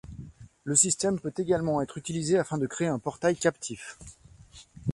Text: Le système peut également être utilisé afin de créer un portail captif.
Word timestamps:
Le 0.63 0.73
système 0.75 1.19
peut 1.19 1.31
également 1.37 1.79
être 1.79 1.95
utilisé 1.95 2.39
afin 2.39 2.57
de 2.57 2.65
créer 2.65 2.87
un 2.87 2.97
portail 2.97 3.35
captif. 3.35 3.99